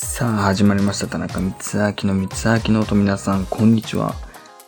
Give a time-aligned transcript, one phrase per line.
[0.00, 2.94] さあ始まりました田中光明の光明の音。
[2.94, 4.14] 皆さんこんにちは。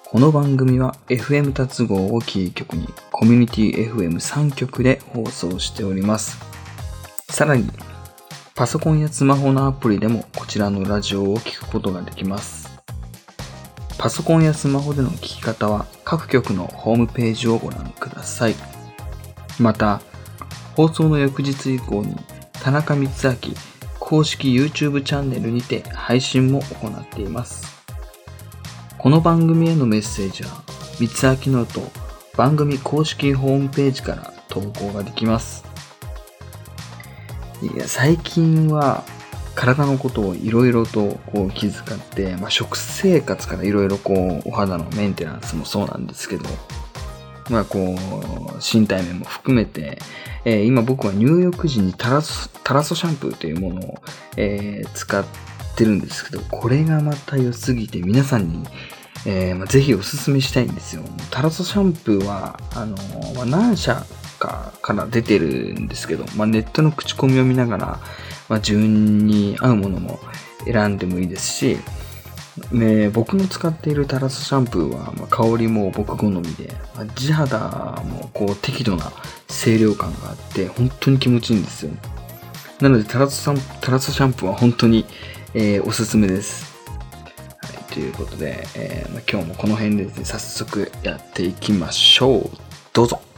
[0.04, 6.36] この番組は FM 達合をキー局にコミュニティ FM3 局で放送しております。
[7.28, 7.70] さらに
[8.56, 12.68] パソコンやスマホのアプリでもこちらのラジオを聴くことができます。
[13.98, 18.56] パソコンやスマホでの聞き方は各局のホームページをご覧ください。
[19.60, 20.02] また
[20.74, 22.16] 放送の翌日以降に
[22.52, 23.69] 田中光明
[24.10, 27.80] 公式 YouTube チャンネルにて配信も行っています。
[28.98, 30.64] この番組へのメッセージは、
[30.98, 31.06] 三
[31.46, 31.80] 明ノート
[32.36, 35.64] 番組公式ホームページから投稿ができます。
[37.62, 39.04] いや、最近は
[39.54, 44.12] 体のことをいろいろとこう気遣って、まあ、食生活からいろいろこ
[44.44, 46.46] うお肌のメンテナンスもそうなんですけど、
[47.50, 49.98] まあこう、身体面も含めて、
[50.44, 54.02] えー今僕は入浴時にタラソタラソシャンプーというものを、
[54.36, 55.24] えー使っ
[55.76, 58.64] てるんですけど、これがまた良すぎて皆さんに、
[59.26, 61.02] えーまあ、ぜひおすすめしたいんですよ。
[61.30, 62.96] タラソシャンプーは、あの
[63.34, 64.04] まあ、何社
[64.38, 67.86] かから出てるんですけど、まあ、ネットの口コミを見ながら、
[68.48, 70.18] まあ、自分に合うものも
[70.64, 71.78] 選んでもいいですし、
[72.72, 79.12] ね、僕の使っているタラスシャンプーは、まあ、香りも僕好みで、まあ地肌もこう適度な
[79.48, 81.92] 清涼感があって本当に気持ちいいんですよ
[82.80, 85.06] なのでタラスシャンタラスシャンプーは本当に、
[85.54, 86.76] えーおすすめです、
[87.62, 92.50] はい、ということで、えーまあ今日もこの辺でですね早速やっていきましょう。
[92.92, 93.29] どうぞ。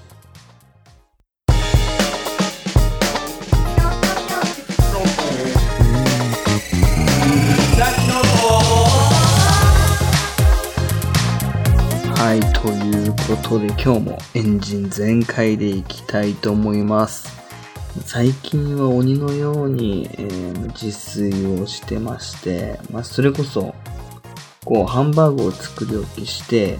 [13.43, 17.43] ことで今日もエンジン全開でいきたいと思います。
[18.07, 23.75] 最近は鬼のように、えー自炊をしてまして、まあ、それこそ、
[24.65, 26.79] こう、ハンバーグを作り置きして、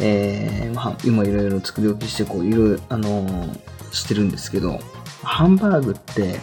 [0.00, 3.60] えーまあ、今いろいろ作り置きして、こう、いろいろ、あのー
[3.92, 4.80] してるんですけど、
[5.22, 6.38] ハンバーグって、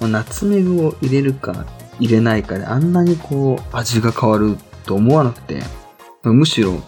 [0.00, 1.66] まあナツメグを入れるか
[1.98, 5.62] 入れないかであんなにこう、味が変わると思わなくて、
[6.22, 6.80] むしろ、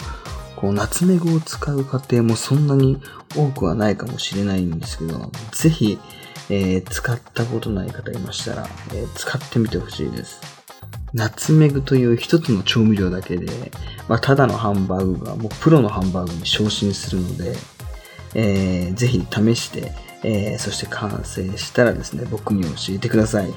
[0.62, 3.02] こう、ナツメグを使う家庭もそんなに
[3.36, 5.98] 多くはないかもしれないんですけど、ぜひ、
[6.50, 10.40] えー使ったことない方いましたら、えー使ってみてほしいです。
[11.12, 13.72] ナツメグという一つの調味料だけで、
[14.08, 17.56] まあ、ただのハンバーグがもうプロのハンバーグに昇進するので、
[18.34, 23.52] えーぜひ試して、えーそして完成したらですね、僕に教えてください。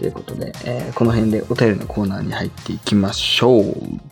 [0.00, 4.09] ということで、えーこの辺でお便りのコーナーに入っていきましょう。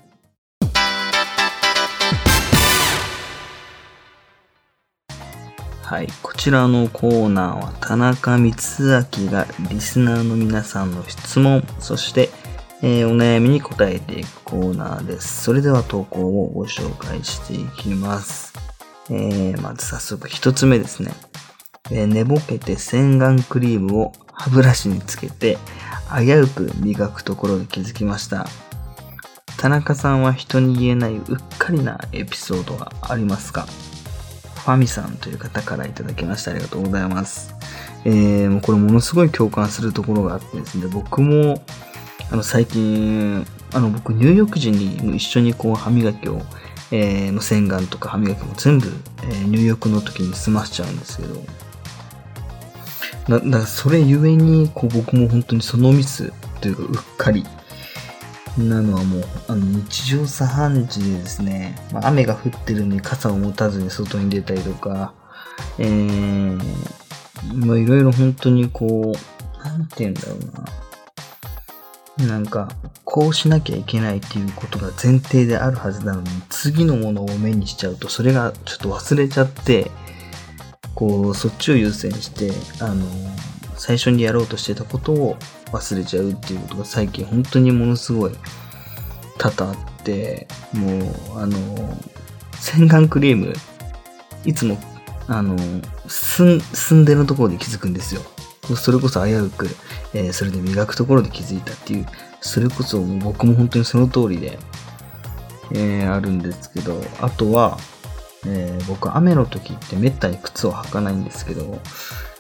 [5.88, 6.08] はい。
[6.22, 12.28] こちらのコーナーは田中光明がリスナーの皆さんの質問、そして、
[12.82, 15.44] えーお悩みに答えていくコーナーです。
[15.44, 18.52] それでは投稿をご紹介していきます。
[19.08, 21.10] えーまず早速一つ目ですね。
[21.90, 25.56] えー寝ぼけて洗顔クリームを歯ブラシにつけて
[26.14, 28.46] 危うく磨くところで気づきました。
[29.56, 31.24] 田中さんは人に言えないうっ
[31.58, 33.66] かりなエピソードはありますか？
[34.68, 36.50] ファミさんという方からいただきました。
[36.50, 37.54] ありがとうございます。
[38.04, 41.62] えー、もうこれものすごい共感するところがあってですね、僕も、
[42.30, 46.42] あの、最近、あの、僕、入浴時に一緒にこう、歯磨きを、
[46.90, 48.92] えー、もう洗顔とか歯磨きも全部、
[49.22, 51.34] えー入浴の時に済ましちゃうんですけど、
[53.28, 56.30] だだからそれゆえに、こう、僕も本当にそのミス
[56.60, 57.46] というか、うっかり、
[58.58, 65.14] なのはもう、あの、日常茶飯事でですね、まあ、雨が降ってるのに傘を持たずに外に出たりとか、
[65.78, 66.58] えー、
[67.54, 70.38] まあ、いろいろ本当にこう、なんて言うんだろう
[72.24, 72.26] な。
[72.26, 72.68] なんか、
[73.04, 79.90] こうしなきゃいけないっていうことが前提であるはずなのに、次のものを目にしちゃうと、それがちょっと忘れちゃって、
[80.96, 82.50] こう、そっちを優先して、
[82.82, 83.06] あの、
[83.76, 85.36] 最初にやろうとしてたことを
[85.72, 88.32] 忘れちゃうっていうことが最近本当にものすごい
[89.38, 90.98] 多々あって、も
[91.36, 91.96] う、あの、
[92.54, 93.54] 洗顔クリーム、
[94.44, 94.78] いつも、
[95.28, 95.56] あの、
[96.08, 98.22] すん、住んでるところで気づくんですよ。
[98.76, 99.68] それこそ危うく、
[100.12, 102.06] えーそれで磨くところで気づいたっていう、
[102.40, 104.58] それこそも僕も本当にその通りで、
[105.72, 107.78] えーあるんですけど、あとは、
[108.46, 111.78] えー僕雨の時ってめったに靴を履かないんですけど、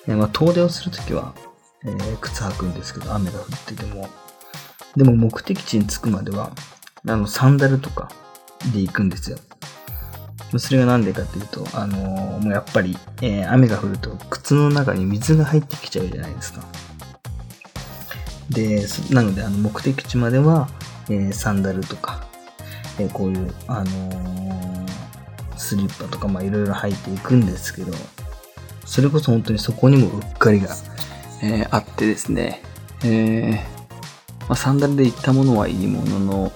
[0.06, 1.34] えまあ、遠出をする時は、
[1.84, 4.08] えー靴履くんですけど、雨が降ってても。
[4.96, 6.50] でも目的地に着くまでは、
[7.06, 8.10] あの、サンダルとか
[8.72, 9.38] で行くんですよ。
[10.56, 16.62] それがなんでかっていうと、あのーもうやっぱり、えー雨が降ると靴の中に水が入ってきちゃうじゃないですか。
[18.50, 20.68] で、なので、あの、目的地までは、
[21.10, 22.26] えー、サンダルとか、
[22.98, 24.86] え、こういう、あの、
[25.56, 27.92] スリッパとか、まあ、いろいろ履いていくんですけど、
[28.86, 30.74] それこそ本当にそこにもうっかりが、
[31.42, 32.62] えー、あってですね、
[33.04, 33.54] えー、
[34.42, 36.52] まあ、サンダルで行ったものはいいものの、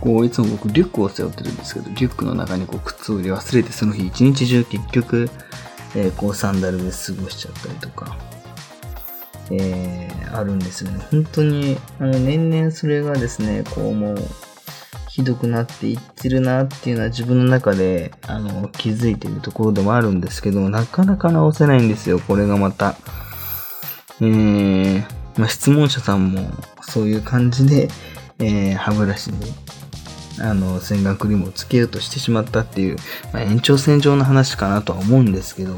[0.00, 5.30] こう、いつも僕リュックを背負ってるんですけど、リュックの中にこう靴を入れ忘れて、その日一日中結局、
[5.94, 8.16] えー、こうサンダルで過ごしちゃったりとか、
[9.50, 10.98] えー、あるんですよね。
[11.10, 14.18] 本当に、あの、年々それがですね、こうもう、
[15.08, 22.96] ひどくなっていってるなっていうのは自分の中で、あの、気づいているところでもあるんですけど、なかなか直せないんですよ、これがまた。
[24.20, 25.04] えー、
[25.36, 26.50] まあ、質問者さんも
[26.82, 27.88] そういう感じで、
[28.38, 29.38] えー、歯ブラシに、
[30.40, 32.96] あの、洗顔クリームをつけようとしてしまったっていう、
[33.32, 35.76] まあ、延長線上の話かなとは思うんですけど、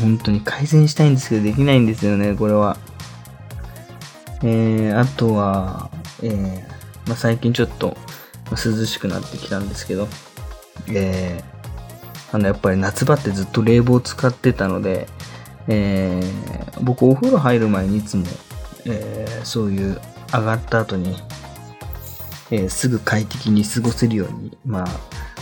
[0.00, 2.76] 本当に改善したいんですけど、できないんですよね、これは。
[4.42, 5.90] えー、あとは、
[6.22, 7.96] えー、まあ、最近ちょっと
[8.50, 10.08] 涼しくなってきたんですけど、
[10.88, 15.08] えー、あの、やっぱり夏場ってずっと冷房使ってたので、
[15.68, 18.26] えー、僕お風呂入る前にいつも、
[18.86, 20.00] えー、そういう
[20.32, 21.16] 上がった後に、
[22.50, 24.84] えー、すぐ快適に過ごせるように、ま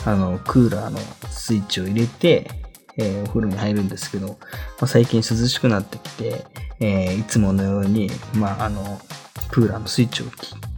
[0.05, 0.99] あ、あの、クーラーの
[1.31, 2.51] スイッチを入れて、
[2.97, 4.37] え、お風呂に入るんですけど、ま
[4.83, 6.45] あ、最近涼しくなってきて、
[6.81, 9.01] え、いつものように、まあ、あの、
[9.51, 10.27] クーラーのスイッチを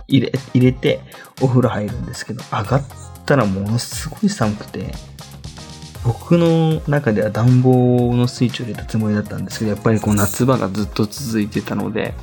[0.09, 1.00] 入れ入れて
[1.41, 2.83] お風呂入るんですけど、上がっ
[3.25, 4.93] たらものすごい寒くて、
[6.05, 12.15] 僕の中では暖房のスイッチを入れたつもりだったんですけど、やっぱりこう夏場がずっと続いてたので、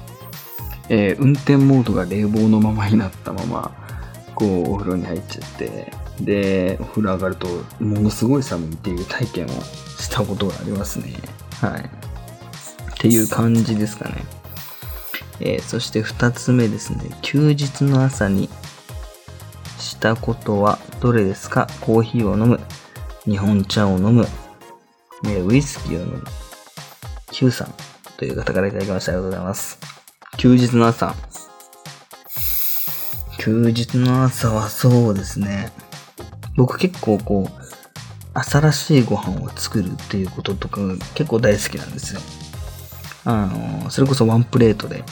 [0.90, 3.72] えー、運転モードが冷房のままになったまま、
[4.36, 7.48] こうお風呂に入っちゃって、で、お風呂上がると
[7.80, 11.14] ものすごい寒いっていう体験をしたことがありますね。
[11.62, 11.82] はい。
[11.82, 11.88] っ
[12.98, 14.26] ていう感じですかね。
[15.40, 17.12] えー、そして二つ目ですね。
[17.22, 18.50] 休日の朝に
[19.78, 21.68] したことはどれですか？
[21.80, 22.60] コーヒーを飲む。
[23.30, 24.26] 日本茶を飲む。
[25.28, 26.24] え、ウイスキーを飲む。
[27.32, 27.74] Q さん
[28.18, 29.12] という方からいただきました。
[29.12, 29.78] ありがとうございます。
[30.38, 31.14] 休日の朝。
[33.38, 35.72] 休日の朝はそうですね。
[36.56, 37.52] 僕結構こう、
[38.34, 40.82] 朝らしいご飯を作るっていうこととか
[41.14, 42.22] 結構大好きなんですよ。
[43.26, 45.04] あの、それこそワンプレートで、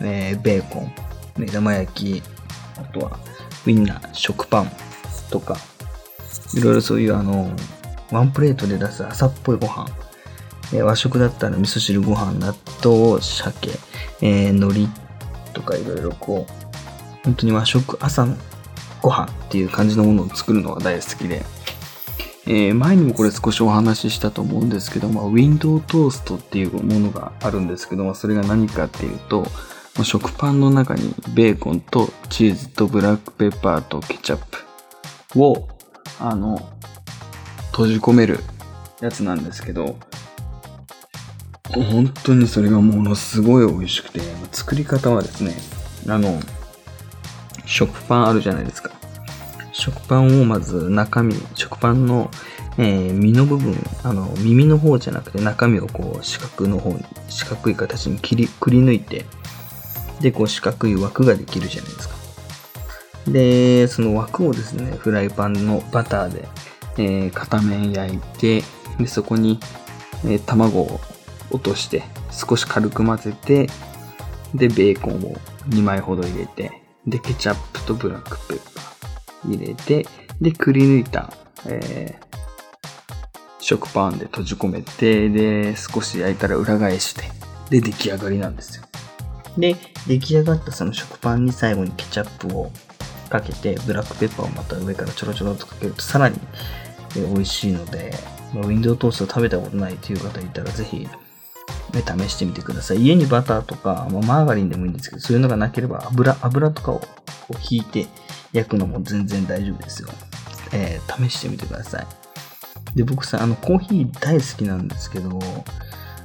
[0.00, 0.94] えー、ベーコン、
[1.36, 2.22] 目玉焼き、
[2.78, 3.18] あとは
[3.66, 4.70] ウインナー、食パン
[5.30, 5.56] とか、
[6.54, 7.50] いろいろそういうあの、
[8.12, 9.86] ワンプレートで出す朝っぽいご飯、
[10.72, 12.54] えー、和食だったら味噌汁ご飯、納
[12.84, 13.70] 豆、鮭、
[14.22, 14.88] えー、海苔
[15.52, 18.36] とかいろいろこう、本当に和食、朝の
[19.02, 21.44] ご飯っていう感じのものを作るのが大好きで、
[22.48, 34.46] えー、前にもこれ少しお話ししたと思うんですけど、まあ、ウィンドウトーストっていうものがあるんですけど、まあ、それが何かっていうと、まあ、食パンの中にベーコンとチーズとブラックペッパーとケチャッ
[35.32, 35.68] プを、
[36.18, 36.60] あの、
[37.72, 38.40] 閉じ込める
[39.00, 39.98] やつなんですけど、
[41.70, 44.20] 本当にそれがものすごい美味しくて、
[44.52, 45.54] 作り方はですね、
[46.08, 46.40] あの、
[47.66, 48.90] 食パンあるじゃないですか。
[49.72, 52.30] 食パンをまず中身、食パンの、
[52.78, 53.74] えー、身の部分、
[54.04, 59.26] あの、耳の方じゃなくて中身をこう四角の方に、四角い形に切り、くり抜いて、
[60.20, 62.16] で、こう四角い枠ができるじゃないですか。
[63.28, 66.48] で、その枠をですね、フライパンのバターで、
[66.98, 68.62] えー、片面焼いて、
[68.98, 69.58] で、そこに、
[70.24, 71.00] えー、卵を
[71.50, 73.66] 落として、少し軽く混ぜて、
[74.54, 75.36] で、ベーコンを
[75.68, 80.06] 2枚ほど入れて、で、ケチャップとブラックペッパー入れて、
[80.40, 81.32] で、くり抜いた、
[81.66, 82.26] えー、
[83.60, 87.24] 食パンで閉じ込めて、で、少し焼いたら裏返して、
[87.70, 88.84] で、出来上がりなんですよ。
[89.58, 92.70] で、出来上がったその食パンに最後にケチャップを
[93.26, 96.38] かけて、ブラックペッパーをまた上からちょろちょろとかけるとさらに
[97.14, 98.14] 美味しいので、
[98.54, 101.08] まウィンドウトースト食べたことないという方いたらぜひ
[101.92, 102.98] 試してみてください。
[102.98, 107.00] 家にバターとか、まあ、マーガリンでもいいんですけど、そういうのがなければ油、油とかを
[107.70, 108.06] 引いて
[108.52, 110.08] 焼くのも全然大丈夫ですよ。
[110.72, 112.06] えー、試してみてください。
[112.94, 115.38] で、僕さ、あの、コーヒー大好きなんですけど、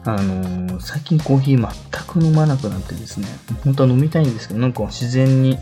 [0.03, 3.27] あのー、最近コーヒー全く飲まなくなってですね、
[3.63, 5.57] 本当は飲みたいんですけど、なんか自然に、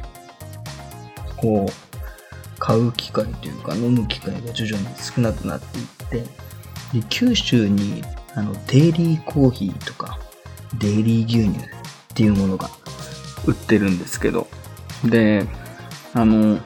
[1.40, 8.04] こう、買う機会というか、飲む機会が徐々に少なくなっていって、で、九州に
[8.36, 10.20] あの、デイリーコーヒーとか、
[10.78, 11.68] デイリー牛乳っ
[12.14, 12.70] ていうものが
[13.46, 14.48] 売ってるんですけど、
[15.04, 15.46] で、
[16.14, 16.60] あの、例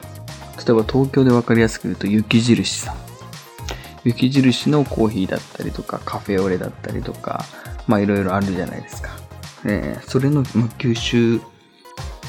[0.70, 2.96] えば東京で分かりやすく言うと雪印さん。
[4.04, 7.44] 雪印のコーヒーだったりとか、カフェオレだったりとか、
[7.86, 9.10] まあいろいろあるじゃないですか。
[9.64, 11.40] えー、それの、ま九州、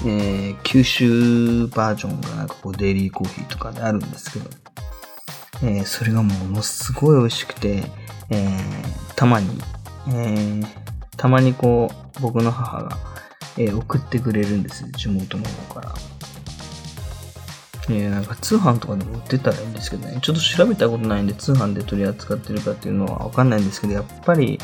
[0.07, 4.50] えー、九州バージョンがなんかこうデイリーコーヒーとかであるんですけど、
[5.63, 7.83] えー、それがものすごい美味しくて、
[8.29, 9.50] えー、たまに、
[10.09, 10.65] えー、
[11.17, 12.97] たまにこう、僕の母が、
[13.57, 15.93] えー、送ってくれるんです地元の方から。
[17.88, 24.59] えー、なんか通販とかでも売ってたらいいんですけどね、ちょっと調べたことないんで通販で取り扱ってるかっていうのはわかんないんですけど、やっぱり、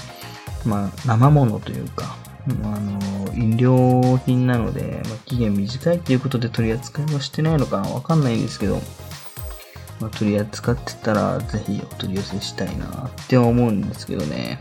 [0.65, 2.15] まあ、生物というか、
[2.47, 8.81] あの、飲料品なので、まあ、期限短いっていうことで取り扱いはしてないのかわかんないんですけど、
[9.99, 14.59] まあ、取り扱ってたら、ぜひお取り寄せしたいなって思うんですけどね。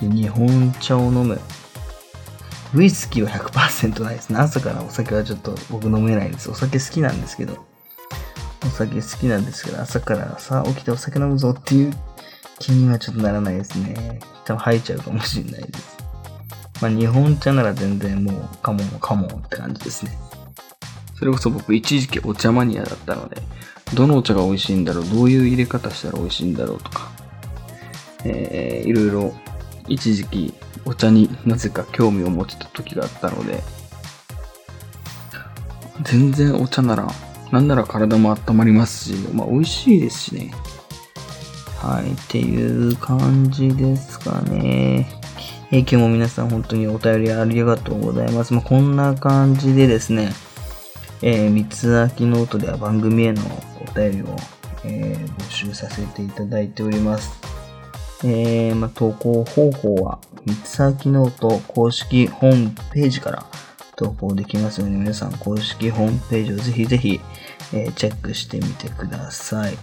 [0.00, 1.40] で日本茶を飲む。
[2.74, 4.38] ウイスキーは100%ないですね。
[4.38, 6.50] 朝からお酒はちょっと僕飲めないです。
[6.50, 7.64] お酒好きなんですけど。
[8.64, 11.94] お酒好きなんですけど、朝からさ、起きてお酒飲むぞっていう
[12.58, 14.18] 気にはちょっとならないですね。
[14.44, 15.95] 多分吐いちゃうかもしれないです。
[16.80, 20.16] まあ日本茶なら全然もう、カモンカモンって感じですね。
[21.14, 23.42] それこそ僕一時期お茶マニアだったので、
[23.94, 27.10] どのお茶が美味しいんだろう、どういう入れ方したら美味しいんだろうとか、
[28.24, 29.34] えー、いろいろ
[29.88, 30.54] 一時期
[30.84, 33.62] お茶になぜか興味を持ちた時があったので、
[36.02, 37.08] 全然お茶なら、
[37.50, 40.52] なんなら体も温まりますし、まあ美味しいですしね。
[41.78, 45.08] はい、っていう感じですかね。
[45.76, 48.54] え、今日も皆さん本当にお便りありがとうございます。
[48.54, 50.30] まあ、こんな感じでですね、
[51.20, 53.42] えー、三つ秋ノートでは番組への
[53.82, 54.34] お便りを、
[54.84, 57.30] えー、募集させていただいております。
[58.24, 63.44] えー、まあ、投稿方法は、三つ秋ノート公式ホームページから
[63.96, 67.20] 投稿できますので、皆さん公式ホームページをぜひぜひ、
[67.74, 69.76] え、チェックしてみてください。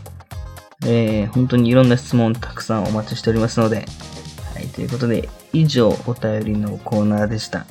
[0.87, 3.85] え、本当にいろんな質問たくさんお待ちしておりますので、
[4.55, 7.67] はい、ということで、以上お便りのコーナーでした。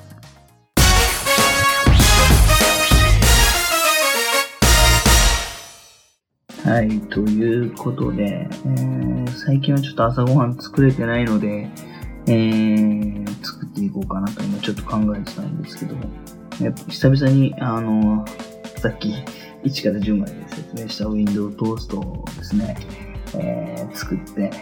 [6.65, 11.69] はい、ということで、えー、最近はちょっと朝ごはん作れてないので、
[12.29, 16.09] えー、作っていこうかなと今ちょっと考えてたんですけども、
[16.89, 18.25] 久々に、あの、
[18.79, 19.12] さっき
[19.65, 22.77] 1から10まで説明したウィンドウトーストをですね、
[23.35, 24.53] えー、作って、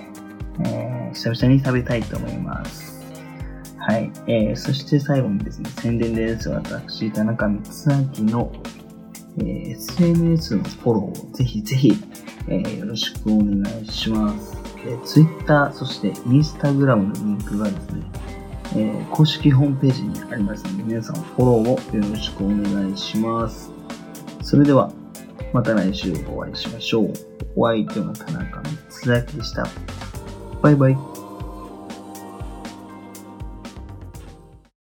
[0.64, 2.89] えー、久々に食べたいと思います。
[3.80, 4.10] はい。
[4.26, 6.48] えー、そして最後にですね、宣伝です。
[6.50, 8.52] 私、田中光明の
[9.38, 11.92] えー、SNS のフォローをぜひぜひ、
[12.48, 14.56] えー、よろしくお願いします。
[14.78, 18.02] えー、Twitter、そして Instagram のリンクがですね、
[18.72, 23.70] えー、公式ホームページにありますので、皆さんフォローをよろしくお願いします。
[24.42, 24.92] それでは、
[25.52, 27.12] また来週お会いしましょう。
[27.56, 29.66] お相手の田中光明でした。
[30.62, 31.19] バイバイ。